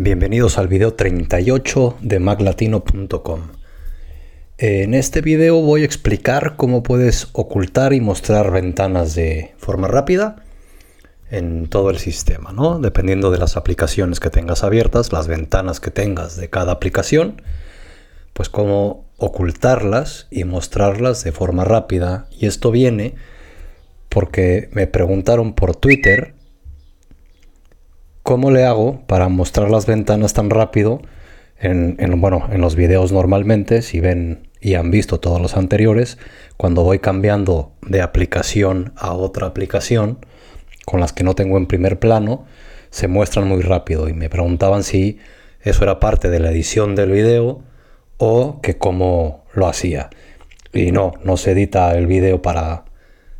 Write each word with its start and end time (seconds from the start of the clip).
Bienvenidos 0.00 0.58
al 0.58 0.68
video 0.68 0.94
38 0.94 1.96
de 2.02 2.20
maclatino.com. 2.20 3.40
En 4.56 4.94
este 4.94 5.22
video 5.22 5.60
voy 5.60 5.82
a 5.82 5.86
explicar 5.86 6.54
cómo 6.54 6.84
puedes 6.84 7.26
ocultar 7.32 7.92
y 7.92 8.00
mostrar 8.00 8.52
ventanas 8.52 9.16
de 9.16 9.56
forma 9.58 9.88
rápida 9.88 10.44
en 11.32 11.66
todo 11.66 11.90
el 11.90 11.98
sistema, 11.98 12.52
¿no? 12.52 12.78
Dependiendo 12.78 13.32
de 13.32 13.38
las 13.38 13.56
aplicaciones 13.56 14.20
que 14.20 14.30
tengas 14.30 14.62
abiertas, 14.62 15.12
las 15.12 15.26
ventanas 15.26 15.80
que 15.80 15.90
tengas 15.90 16.36
de 16.36 16.48
cada 16.48 16.70
aplicación, 16.70 17.42
pues 18.34 18.48
cómo 18.48 19.04
ocultarlas 19.16 20.28
y 20.30 20.44
mostrarlas 20.44 21.24
de 21.24 21.32
forma 21.32 21.64
rápida. 21.64 22.28
Y 22.30 22.46
esto 22.46 22.70
viene 22.70 23.16
porque 24.08 24.68
me 24.70 24.86
preguntaron 24.86 25.54
por 25.54 25.74
Twitter 25.74 26.37
¿Cómo 28.28 28.50
le 28.50 28.66
hago 28.66 29.00
para 29.06 29.30
mostrar 29.30 29.70
las 29.70 29.86
ventanas 29.86 30.34
tan 30.34 30.50
rápido? 30.50 31.00
En, 31.58 31.96
bueno, 32.20 32.46
en 32.52 32.60
los 32.60 32.76
videos 32.76 33.10
normalmente, 33.10 33.80
si 33.80 34.00
ven 34.00 34.50
y 34.60 34.74
han 34.74 34.90
visto 34.90 35.18
todos 35.18 35.40
los 35.40 35.56
anteriores, 35.56 36.18
cuando 36.58 36.82
voy 36.82 36.98
cambiando 36.98 37.72
de 37.80 38.02
aplicación 38.02 38.92
a 38.96 39.14
otra 39.14 39.46
aplicación, 39.46 40.18
con 40.84 41.00
las 41.00 41.14
que 41.14 41.24
no 41.24 41.34
tengo 41.34 41.56
en 41.56 41.64
primer 41.64 41.98
plano, 41.98 42.44
se 42.90 43.08
muestran 43.08 43.48
muy 43.48 43.62
rápido 43.62 44.10
y 44.10 44.12
me 44.12 44.28
preguntaban 44.28 44.82
si 44.82 45.16
eso 45.62 45.84
era 45.84 45.98
parte 45.98 46.28
de 46.28 46.38
la 46.38 46.50
edición 46.50 46.96
del 46.96 47.12
video 47.12 47.62
o 48.18 48.60
que 48.60 48.76
cómo 48.76 49.46
lo 49.54 49.66
hacía. 49.68 50.10
Y 50.74 50.92
no, 50.92 51.14
no 51.24 51.38
se 51.38 51.52
edita 51.52 51.96
el 51.96 52.06
video 52.06 52.42
para, 52.42 52.84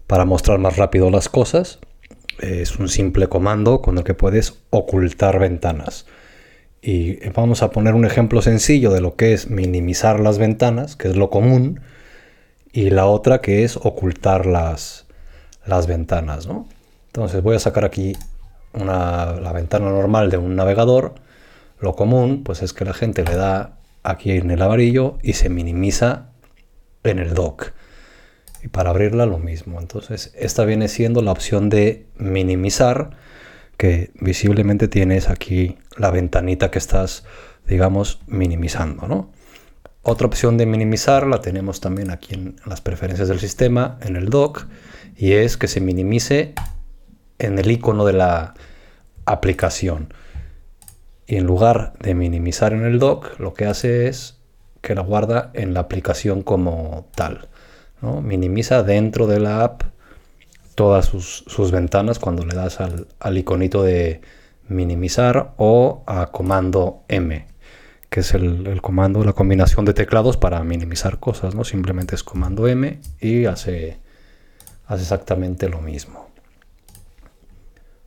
para 0.07 0.25
mostrar 0.25 0.59
más 0.59 0.79
rápido 0.79 1.11
las 1.11 1.29
cosas, 1.29 1.79
es 2.41 2.79
un 2.79 2.89
simple 2.89 3.29
comando 3.29 3.81
con 3.81 3.99
el 3.99 4.05
que 4.05 4.15
puedes 4.15 4.59
ocultar 4.71 5.39
ventanas. 5.39 6.07
Y 6.81 7.29
vamos 7.31 7.63
a 7.63 7.71
poner 7.71 7.95
un 7.95 8.05
ejemplo 8.05 8.41
sencillo 8.43 8.93
de 8.93 9.01
lo 9.01 9.17
que 9.17 9.33
es 9.33 9.51
minimizar 9.51 10.21
las 10.21 10.39
ventanas, 10.39 10.97
que 10.97 11.09
es 11.09 11.17
lo 11.17 11.31
común, 11.31 11.81
y 12.73 12.91
la 12.91 13.07
otra 13.07 13.41
que 13.41 13.65
es 13.65 13.77
ocultar 13.77 14.47
las, 14.47 15.07
las 15.67 15.87
ventanas. 15.87 16.47
¿no? 16.47 16.69
Entonces 17.09 17.43
voy 17.43 17.57
a 17.57 17.59
sacar 17.59 17.85
aquí 17.85 18.17
la 18.73 19.53
ventana 19.53 19.91
normal 19.91 20.31
de 20.31 20.37
un 20.37 20.55
navegador. 20.55 21.15
Lo 21.81 21.95
común 21.95 22.43
pues 22.45 22.63
es 22.63 22.73
que 22.73 22.85
la 22.85 22.95
gente 22.95 23.25
le 23.25 23.35
da 23.35 23.79
aquí 24.03 24.33
en 24.33 24.51
el 24.51 24.63
amarillo 24.63 25.19
y 25.23 25.35
se 25.35 25.49
minimiza 25.49 26.29
en 27.03 27.19
el 27.19 27.35
dock. 27.35 27.73
Y 28.63 28.69
para 28.69 28.91
abrirla 28.91 29.27
lo 29.27 29.39
mismo. 29.39 29.81
Entonces 29.81 30.33
esta 30.37 30.65
viene 30.65 30.89
siendo 30.89 31.23
la 31.23 31.33
opción 31.33 31.69
de 31.69 32.07
minimizar, 32.17 33.11
que 33.77 34.11
visiblemente 34.21 34.89
tienes 34.89 35.29
aquí 35.29 35.79
la 35.97 36.11
ventanita 36.11 36.71
que 36.71 36.79
estás, 36.79 37.25
digamos, 37.67 38.21
minimizando. 38.27 39.07
¿no? 39.07 39.31
Otra 40.03 40.27
opción 40.27 40.57
de 40.57 40.67
minimizar 40.67 41.27
la 41.27 41.41
tenemos 41.41 41.81
también 41.81 42.11
aquí 42.11 42.35
en 42.35 42.57
las 42.67 42.81
preferencias 42.81 43.29
del 43.29 43.41
sistema, 43.41 43.99
en 44.01 44.17
el 44.17 44.31
dock, 44.31 44.67
y 45.17 45.33
es 45.33 45.57
que 45.57 45.69
se 45.69 45.81
minimice 45.81 46.55
en 47.39 47.59
el 47.59 47.71
icono 47.71 48.05
de 48.05 48.15
la 48.15 48.55
aplicación. 49.27 50.13
Y 51.27 51.37
en 51.37 51.45
lugar 51.45 51.93
de 52.01 52.15
minimizar 52.15 52.73
en 52.73 52.85
el 52.85 52.99
dock, 52.99 53.39
lo 53.39 53.53
que 53.53 53.67
hace 53.67 54.09
es 54.09 54.39
que 54.81 54.95
la 54.95 55.03
guarda 55.03 55.51
en 55.55 55.75
la 55.75 55.81
aplicación 55.81 56.43
como 56.43 57.07
tal. 57.15 57.49
Minimiza 58.01 58.83
dentro 58.83 59.27
de 59.27 59.41
la 59.41 59.65
app 59.65 59.83
todas 60.79 61.07
sus, 61.07 61.73
ventanas 61.73 62.21
cuando 62.21 62.45
le 62.45 62.55
das 62.55 62.79
al, 62.81 63.37
iconito 63.37 63.83
de 63.83 64.21
minimizar 64.69 65.55
o 65.57 66.05
a 66.07 66.29
comando 66.29 67.03
M, 67.09 67.47
que 68.09 68.21
es 68.21 68.33
el, 68.35 68.81
comando, 68.81 69.25
la 69.25 69.33
combinación 69.33 69.85
de 69.85 69.93
teclados 69.93 70.37
para 70.37 70.63
minimizar 70.63 71.19
cosas, 71.19 71.57
¿no? 71.57 71.65
Simplemente 71.65 72.15
es 72.15 72.23
comando 72.23 72.69
M 72.69 73.01
y 73.21 73.47
hace, 73.47 73.99
hace 74.87 75.03
exactamente 75.03 75.69
lo 75.69 75.81
mismo. 75.81 76.29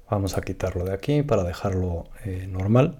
Vamos 0.09 0.37
a 0.37 0.41
quitarlo 0.41 0.85
de 0.85 0.93
aquí 0.93 1.23
para 1.23 1.43
dejarlo 1.43 2.05
eh, 2.23 2.47
normal. 2.49 2.99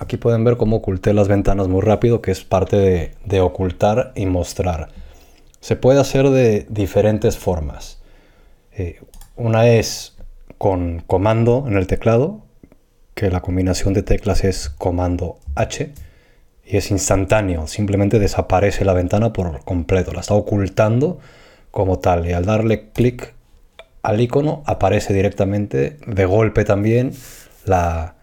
Aquí 0.00 0.16
pueden 0.16 0.42
ver 0.42 0.56
cómo 0.56 0.78
oculté 0.78 1.14
las 1.14 1.28
ventanas 1.28 1.68
muy 1.68 1.80
rápido, 1.80 2.20
que 2.22 2.32
es 2.32 2.42
parte 2.42 3.14
de 3.24 3.40
ocultar 3.40 4.12
y 4.16 4.26
mostrar. 4.26 5.05
Se 5.60 5.76
puede 5.76 6.00
hacer 6.00 6.28
de 6.30 6.66
diferentes 6.68 7.38
formas. 7.38 7.98
Eh, 8.72 9.00
una 9.36 9.68
es 9.68 10.16
con 10.58 11.00
comando 11.06 11.64
en 11.66 11.76
el 11.76 11.86
teclado, 11.86 12.42
que 13.14 13.30
la 13.30 13.40
combinación 13.40 13.94
de 13.94 14.02
teclas 14.02 14.44
es 14.44 14.68
comando 14.68 15.38
H 15.54 15.92
y 16.64 16.76
es 16.76 16.90
instantáneo, 16.90 17.66
simplemente 17.66 18.18
desaparece 18.18 18.84
la 18.84 18.92
ventana 18.92 19.32
por 19.32 19.64
completo, 19.64 20.12
la 20.12 20.20
está 20.20 20.34
ocultando 20.34 21.18
como 21.70 21.98
tal 21.98 22.26
y 22.26 22.32
al 22.32 22.44
darle 22.44 22.90
clic 22.90 23.34
al 24.02 24.20
icono 24.20 24.62
aparece 24.66 25.12
directamente 25.12 25.96
de 26.06 26.24
golpe 26.26 26.64
también 26.64 27.12
la, 27.64 28.14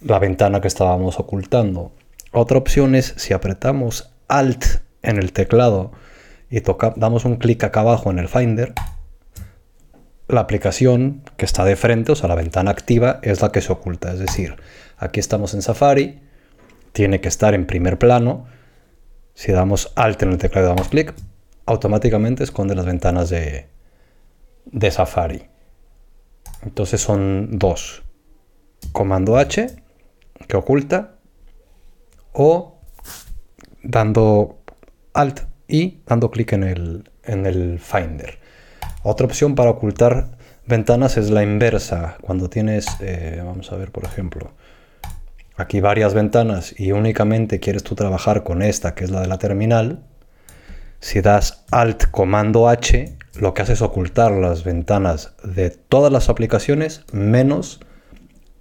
la 0.00 0.18
ventana 0.18 0.60
que 0.60 0.68
estábamos 0.68 1.20
ocultando. 1.20 1.92
Otra 2.32 2.58
opción 2.58 2.94
es 2.94 3.14
si 3.16 3.32
apretamos 3.32 4.10
Alt 4.26 4.64
en 5.02 5.18
el 5.18 5.32
teclado 5.32 5.92
y 6.50 6.62
damos 6.96 7.24
un 7.24 7.36
clic 7.36 7.62
acá 7.64 7.80
abajo 7.80 8.10
en 8.10 8.18
el 8.18 8.28
Finder, 8.28 8.72
la 10.28 10.40
aplicación 10.40 11.22
que 11.36 11.44
está 11.44 11.64
de 11.64 11.76
frente, 11.76 12.12
o 12.12 12.14
sea, 12.14 12.28
la 12.28 12.34
ventana 12.34 12.70
activa, 12.70 13.18
es 13.22 13.40
la 13.40 13.50
que 13.50 13.60
se 13.60 13.72
oculta. 13.72 14.12
Es 14.12 14.18
decir, 14.18 14.56
aquí 14.98 15.20
estamos 15.20 15.54
en 15.54 15.62
Safari, 15.62 16.20
tiene 16.92 17.20
que 17.20 17.28
estar 17.28 17.54
en 17.54 17.66
primer 17.66 17.98
plano. 17.98 18.46
Si 19.34 19.52
damos 19.52 19.92
Alt 19.94 20.22
en 20.22 20.32
el 20.32 20.38
teclado 20.38 20.66
y 20.66 20.70
damos 20.70 20.88
clic, 20.88 21.14
automáticamente 21.66 22.44
esconde 22.44 22.74
las 22.74 22.86
ventanas 22.86 23.30
de, 23.30 23.68
de 24.66 24.90
Safari. 24.90 25.44
Entonces 26.62 27.00
son 27.00 27.58
dos. 27.58 28.02
Comando 28.92 29.36
H, 29.36 29.76
que 30.46 30.56
oculta, 30.56 31.16
o 32.32 32.80
dando 33.82 34.58
Alt 35.14 35.47
y 35.68 36.00
dando 36.06 36.30
clic 36.30 36.52
en 36.54 36.64
el, 36.64 37.10
en 37.24 37.46
el 37.46 37.78
Finder. 37.78 38.38
Otra 39.02 39.26
opción 39.26 39.54
para 39.54 39.70
ocultar 39.70 40.38
ventanas 40.66 41.16
es 41.16 41.30
la 41.30 41.42
inversa. 41.42 42.16
Cuando 42.20 42.50
tienes, 42.50 42.86
eh, 43.00 43.40
vamos 43.44 43.70
a 43.70 43.76
ver 43.76 43.92
por 43.92 44.04
ejemplo, 44.04 44.50
aquí 45.56 45.80
varias 45.80 46.14
ventanas 46.14 46.74
y 46.78 46.92
únicamente 46.92 47.60
quieres 47.60 47.84
tú 47.84 47.94
trabajar 47.94 48.42
con 48.42 48.62
esta, 48.62 48.94
que 48.94 49.04
es 49.04 49.10
la 49.10 49.20
de 49.20 49.28
la 49.28 49.38
terminal, 49.38 50.02
si 51.00 51.20
das 51.20 51.64
Alt 51.70 52.10
Comando 52.10 52.68
H, 52.68 53.16
lo 53.38 53.54
que 53.54 53.62
hace 53.62 53.74
es 53.74 53.82
ocultar 53.82 54.32
las 54.32 54.64
ventanas 54.64 55.34
de 55.44 55.70
todas 55.70 56.12
las 56.12 56.28
aplicaciones 56.28 57.04
menos 57.12 57.80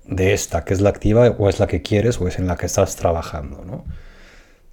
de 0.06 0.34
esta, 0.34 0.64
que 0.64 0.74
es 0.74 0.82
la 0.82 0.90
activa 0.90 1.28
o 1.38 1.50
es 1.50 1.60
la 1.60 1.68
que 1.68 1.82
quieres 1.82 2.22
o 2.22 2.28
es 2.28 2.38
en 2.38 2.48
la 2.48 2.58
que 2.58 2.68
estás 2.68 2.96
trabajando. 2.96 3.64
¿no? 3.66 3.86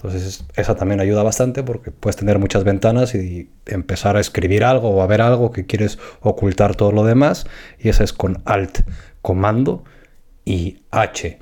Entonces 0.04 0.44
esa 0.54 0.74
también 0.74 1.00
ayuda 1.00 1.22
bastante 1.22 1.62
porque 1.62 1.90
puedes 1.90 2.16
tener 2.16 2.38
muchas 2.38 2.62
ventanas 2.62 3.14
y 3.14 3.48
empezar 3.64 4.18
a 4.18 4.20
escribir 4.20 4.62
algo 4.62 4.90
o 4.90 5.00
a 5.00 5.06
ver 5.06 5.22
algo 5.22 5.50
que 5.50 5.64
quieres 5.64 5.98
ocultar 6.20 6.76
todo 6.76 6.92
lo 6.92 7.04
demás 7.04 7.46
y 7.78 7.88
esa 7.88 8.04
es 8.04 8.12
con 8.12 8.42
Alt, 8.44 8.80
comando 9.22 9.82
y 10.44 10.82
H. 10.90 11.38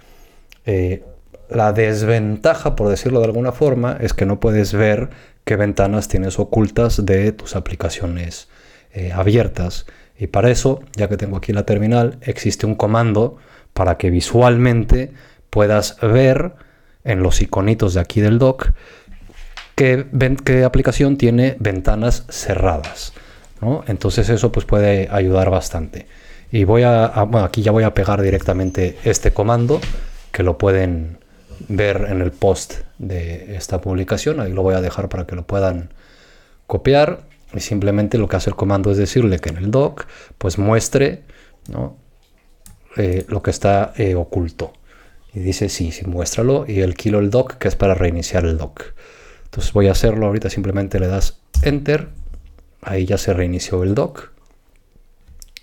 Eh, 0.64 1.02
la 1.50 1.72
desventaja, 1.72 2.76
por 2.76 2.88
decirlo 2.88 3.18
de 3.18 3.24
alguna 3.24 3.50
forma, 3.50 3.98
es 4.00 4.14
que 4.14 4.26
no 4.26 4.38
puedes 4.38 4.72
ver 4.74 5.10
qué 5.42 5.56
ventanas 5.56 6.06
tienes 6.06 6.38
ocultas 6.38 7.04
de 7.04 7.32
tus 7.32 7.56
aplicaciones 7.56 8.48
eh, 8.92 9.10
abiertas. 9.12 9.86
Y 10.16 10.28
para 10.28 10.52
eso, 10.52 10.82
ya 10.94 11.08
que 11.08 11.16
tengo 11.16 11.36
aquí 11.36 11.52
la 11.52 11.66
terminal, 11.66 12.18
existe 12.20 12.66
un 12.66 12.76
comando 12.76 13.38
para 13.72 13.98
que 13.98 14.10
visualmente 14.10 15.12
puedas 15.50 15.96
ver 16.00 16.54
en 17.04 17.22
los 17.22 17.40
iconitos 17.42 17.94
de 17.94 18.00
aquí 18.00 18.20
del 18.20 18.38
dock 18.38 18.70
qué, 19.74 20.06
qué 20.44 20.64
aplicación 20.64 21.16
tiene 21.16 21.56
ventanas 21.58 22.24
cerradas. 22.28 23.12
Entonces 23.86 24.28
eso 24.28 24.50
pues 24.50 24.66
puede 24.66 25.08
ayudar 25.10 25.50
bastante. 25.50 26.06
Y 26.50 26.64
voy 26.64 26.82
a, 26.82 27.12
aquí 27.44 27.62
ya 27.62 27.70
voy 27.70 27.84
a 27.84 27.94
pegar 27.94 28.20
directamente 28.20 28.98
este 29.04 29.32
comando 29.32 29.80
que 30.32 30.42
lo 30.42 30.58
pueden 30.58 31.18
ver 31.68 32.08
en 32.10 32.20
el 32.20 32.32
post 32.32 32.80
de 32.98 33.56
esta 33.56 33.80
publicación. 33.80 34.40
Ahí 34.40 34.52
lo 34.52 34.62
voy 34.62 34.74
a 34.74 34.80
dejar 34.80 35.08
para 35.08 35.26
que 35.26 35.36
lo 35.36 35.46
puedan 35.46 35.90
copiar. 36.66 37.20
Y 37.54 37.60
simplemente 37.60 38.18
lo 38.18 38.28
que 38.28 38.36
hace 38.36 38.50
el 38.50 38.56
comando 38.56 38.90
es 38.90 38.96
decirle 38.96 39.38
que 39.38 39.50
en 39.50 39.58
el 39.58 39.70
dock 39.70 40.06
pues 40.38 40.58
muestre 40.58 41.22
eh, 42.96 43.24
lo 43.28 43.42
que 43.42 43.50
está 43.50 43.92
eh, 43.96 44.14
oculto. 44.14 44.72
Y 45.34 45.40
dice 45.40 45.68
sí, 45.68 45.92
sí, 45.92 46.06
muéstralo. 46.06 46.64
Y 46.68 46.80
el 46.80 46.94
kilo 46.94 47.18
el 47.18 47.30
dock, 47.30 47.54
que 47.54 47.68
es 47.68 47.76
para 47.76 47.94
reiniciar 47.94 48.44
el 48.44 48.58
dock. 48.58 48.82
Entonces 49.44 49.72
voy 49.72 49.88
a 49.88 49.92
hacerlo 49.92 50.26
ahorita, 50.26 50.50
simplemente 50.50 51.00
le 51.00 51.08
das 51.08 51.40
Enter. 51.62 52.08
Ahí 52.80 53.06
ya 53.06 53.18
se 53.18 53.32
reinició 53.32 53.82
el 53.82 53.94
dock. 53.94 54.30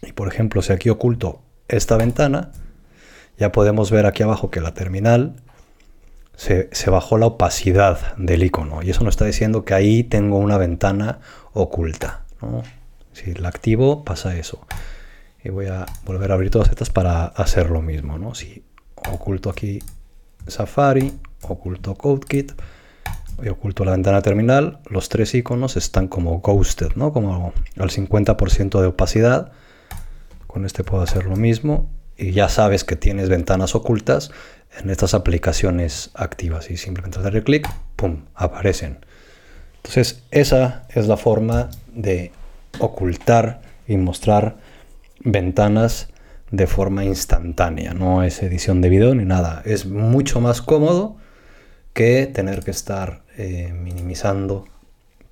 Y 0.02 0.14
por 0.14 0.28
ejemplo, 0.28 0.62
si 0.62 0.74
aquí 0.74 0.90
oculto 0.90 1.42
esta 1.68 1.98
ventana, 1.98 2.52
ya 3.38 3.52
podemos 3.52 3.92
ver 3.92 4.06
aquí 4.06 4.24
abajo 4.24 4.50
que 4.50 4.62
la 4.62 4.74
terminal 4.74 5.36
se, 6.40 6.90
bajó 6.90 7.18
la 7.18 7.26
opacidad 7.26 8.16
del 8.16 8.44
icono 8.44 8.82
y 8.82 8.90
eso 8.90 9.04
nos 9.04 9.14
está 9.14 9.26
diciendo 9.26 9.66
que 9.66 9.74
ahí 9.74 10.04
tengo 10.04 10.38
una 10.38 10.58
ventana 10.58 11.20
oculta. 11.52 12.24
Si 13.12 13.34
la 13.34 13.50
activo 13.50 14.06
pasa 14.06 14.38
eso. 14.38 14.66
Y 15.44 15.50
voy 15.50 15.66
a 15.66 15.86
volver 16.06 16.32
a 16.32 16.36
abrir 16.36 16.50
todas 16.50 16.70
estas 16.70 16.90
para 16.90 17.26
hacer 17.26 17.70
lo 17.70 17.82
mismo. 17.82 18.18
¿no? 18.18 18.36
Si 18.36 18.64
oculto 19.12 19.50
aquí 19.50 19.80
Safari, 20.48 21.14
oculto 21.44 21.96
CodeKit 21.96 22.54
y 23.44 23.50
oculto 23.50 23.86
la 23.86 23.92
ventana 23.92 24.22
terminal, 24.22 24.80
los 24.90 25.10
tres 25.10 25.34
iconos 25.34 25.78
están 25.78 26.08
como 26.08 26.40
ghosted, 26.40 26.94
¿no? 26.96 27.14
como 27.14 27.54
al 27.78 27.90
50% 27.90 28.82
de 28.82 28.88
opacidad. 28.88 29.52
Con 30.48 30.66
este 30.66 30.84
puedo 30.84 31.04
hacer 31.04 31.26
lo 31.26 31.36
mismo 31.36 31.90
y 32.18 32.32
ya 32.32 32.50
sabes 32.50 32.84
que 32.84 32.96
tienes 32.96 33.30
ventanas 33.30 33.76
ocultas 33.76 34.32
en 34.78 34.90
estas 34.90 35.14
aplicaciones 35.14 36.12
activas 36.16 36.70
y 36.70 36.78
simplemente 36.78 37.22
darle 37.22 37.44
clic, 37.44 37.70
¡pum!, 37.96 38.26
aparecen. 38.36 39.06
Entonces 39.78 40.24
esa 40.32 40.86
es 40.90 41.08
la 41.08 41.18
forma 41.18 41.70
de 41.94 42.32
ocultar 42.80 43.62
y 43.88 43.98
mostrar 43.98 44.58
ventanas 45.22 46.10
de 46.52 46.68
forma 46.68 47.04
instantánea. 47.06 47.94
No 47.94 48.24
es 48.24 48.42
edición 48.42 48.82
de 48.82 48.90
video 48.90 49.16
ni 49.16 49.26
nada. 49.26 49.62
Es 49.66 49.86
mucho 49.86 50.42
más 50.42 50.62
cómodo 50.62 51.18
que 51.94 52.28
tener 52.28 52.64
que 52.64 52.72
estar 52.72 53.24
eh, 53.38 53.74
minimizando 53.74 54.66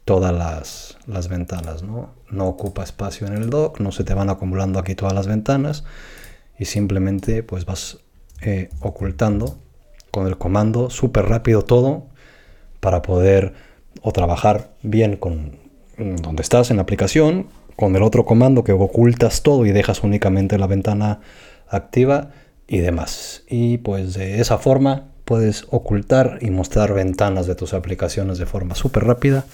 todas 0.05 0.33
las, 0.33 0.97
las 1.07 1.27
ventanas. 1.27 1.83
¿no? 1.83 2.17
no 2.29 2.47
ocupa 2.47 2.83
espacio 2.83 3.27
en 3.27 3.33
el 3.33 3.49
dock, 3.49 3.79
no 3.79 3.91
se 3.91 4.03
te 4.03 4.13
van 4.13 4.29
acumulando 4.29 4.79
aquí 4.79 4.95
todas 4.95 5.13
las 5.13 5.27
ventanas 5.27 5.83
y 6.59 6.65
simplemente 6.65 7.43
pues 7.43 7.65
vas 7.65 7.99
eh, 8.41 8.69
ocultando 8.81 9.57
con 10.11 10.27
el 10.27 10.37
comando 10.37 10.89
súper 10.89 11.25
rápido 11.25 11.63
todo 11.63 12.05
para 12.79 13.01
poder 13.01 13.53
o 14.01 14.11
trabajar 14.11 14.71
bien 14.83 15.17
con 15.17 15.57
donde 15.97 16.43
estás 16.43 16.69
en 16.69 16.77
la 16.77 16.83
aplicación, 16.83 17.47
con 17.77 17.95
el 17.95 18.03
otro 18.03 18.25
comando 18.25 18.65
que 18.65 18.73
ocultas 18.73 19.43
todo 19.43 19.65
y 19.65 19.71
dejas 19.71 20.03
únicamente 20.03 20.57
la 20.57 20.67
ventana 20.67 21.21
activa 21.69 22.31
y 22.67 22.79
demás. 22.79 23.43
Y 23.47 23.77
pues 23.77 24.15
de 24.15 24.41
esa 24.41 24.57
forma 24.57 25.11
puedes 25.23 25.67
ocultar 25.69 26.39
y 26.41 26.49
mostrar 26.49 26.93
ventanas 26.93 27.47
de 27.47 27.55
tus 27.55 27.73
aplicaciones 27.73 28.39
de 28.39 28.45
forma 28.47 28.75
súper 28.75 29.05
rápida 29.05 29.45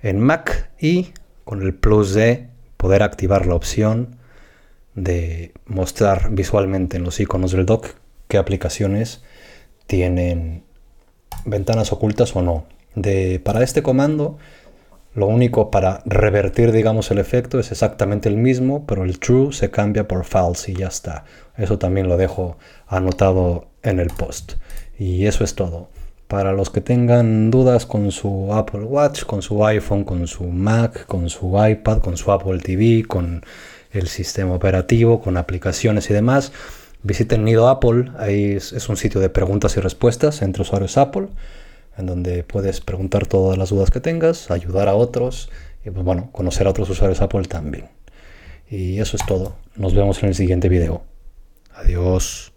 en 0.00 0.20
Mac 0.20 0.70
y 0.78 1.08
con 1.44 1.62
el 1.62 1.74
plus 1.74 2.14
de 2.14 2.48
poder 2.76 3.02
activar 3.02 3.46
la 3.46 3.56
opción 3.56 4.16
de 4.94 5.52
mostrar 5.66 6.30
visualmente 6.30 6.98
en 6.98 7.04
los 7.04 7.18
iconos 7.18 7.52
del 7.52 7.66
dock 7.66 7.88
qué 8.28 8.38
aplicaciones 8.38 9.22
tienen 9.86 10.62
ventanas 11.44 11.92
ocultas 11.92 12.36
o 12.36 12.42
no. 12.42 12.66
De, 12.94 13.40
para 13.42 13.62
este 13.62 13.82
comando, 13.82 14.38
lo 15.14 15.26
único 15.26 15.70
para 15.70 16.02
revertir, 16.06 16.72
digamos, 16.72 17.10
el 17.10 17.18
efecto 17.18 17.58
es 17.58 17.70
exactamente 17.70 18.28
el 18.28 18.36
mismo, 18.36 18.86
pero 18.86 19.04
el 19.04 19.18
true 19.18 19.52
se 19.52 19.70
cambia 19.70 20.08
por 20.08 20.24
false 20.24 20.72
y 20.72 20.76
ya 20.76 20.88
está. 20.88 21.24
Eso 21.56 21.78
también 21.78 22.08
lo 22.08 22.16
dejo 22.16 22.56
anotado 22.86 23.66
en 23.82 24.00
el 24.00 24.08
post. 24.08 24.54
Y 24.98 25.26
eso 25.26 25.44
es 25.44 25.54
todo. 25.54 25.88
Para 26.28 26.52
los 26.52 26.70
que 26.70 26.80
tengan 26.80 27.50
dudas 27.50 27.84
con 27.84 28.10
su 28.10 28.54
Apple 28.54 28.84
Watch, 28.84 29.24
con 29.24 29.42
su 29.42 29.66
iPhone, 29.66 30.04
con 30.04 30.26
su 30.26 30.44
Mac, 30.44 31.04
con 31.06 31.28
su 31.28 31.62
iPad, 31.62 31.98
con 31.98 32.16
su 32.16 32.32
Apple 32.32 32.58
TV, 32.60 33.04
con 33.06 33.44
el 33.92 34.08
sistema 34.08 34.54
operativo, 34.54 35.20
con 35.20 35.36
aplicaciones 35.36 36.08
y 36.08 36.14
demás, 36.14 36.52
visiten 37.02 37.44
Nido 37.44 37.68
Apple. 37.68 38.12
Ahí 38.18 38.52
es, 38.52 38.88
un 38.88 38.96
sitio 38.96 39.20
de 39.20 39.28
preguntas 39.28 39.76
y 39.76 39.80
respuestas 39.80 40.40
entre 40.40 40.62
usuarios 40.62 40.96
Apple, 40.96 41.28
en 41.96 42.06
donde 42.06 42.44
puedes 42.44 42.80
preguntar 42.80 43.26
todas 43.26 43.58
las 43.58 43.70
dudas 43.70 43.90
que 43.90 44.00
tengas, 44.00 44.50
ayudar 44.50 44.88
a 44.88 44.94
otros 44.94 45.50
y 45.84 45.90
pues 45.90 46.04
bueno, 46.04 46.30
conocer 46.32 46.66
a 46.66 46.70
otros 46.70 46.88
usuarios 46.90 47.20
Apple 47.20 47.44
también. 47.44 47.88
Y 48.68 49.00
eso 49.00 49.16
es 49.16 49.26
todo. 49.26 49.56
Nos 49.76 49.94
vemos 49.94 50.22
en 50.22 50.30
el 50.30 50.34
siguiente 50.34 50.68
video. 50.68 51.02
Adiós. 51.74 52.51